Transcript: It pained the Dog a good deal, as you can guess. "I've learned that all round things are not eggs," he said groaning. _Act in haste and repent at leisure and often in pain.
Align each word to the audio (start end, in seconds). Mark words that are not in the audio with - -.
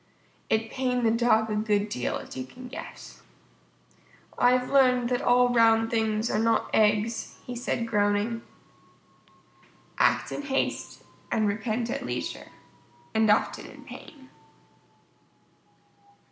It 0.49 0.71
pained 0.71 1.05
the 1.05 1.11
Dog 1.11 1.51
a 1.51 1.55
good 1.55 1.87
deal, 1.87 2.15
as 2.17 2.35
you 2.35 2.43
can 2.43 2.67
guess. 2.69 3.21
"I've 4.35 4.71
learned 4.71 5.09
that 5.09 5.21
all 5.21 5.49
round 5.53 5.91
things 5.91 6.31
are 6.31 6.39
not 6.39 6.71
eggs," 6.73 7.37
he 7.45 7.55
said 7.55 7.85
groaning. 7.87 8.41
_Act 9.99 10.31
in 10.31 10.41
haste 10.41 11.03
and 11.31 11.47
repent 11.47 11.91
at 11.91 12.03
leisure 12.03 12.49
and 13.13 13.29
often 13.29 13.67
in 13.67 13.83
pain. 13.83 14.29